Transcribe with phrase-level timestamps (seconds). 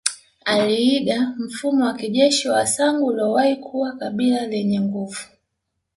[0.45, 5.25] Aliiga mfumo wa kijeshi wa wasangu waliowahi kuwa kabila ldnye nguvu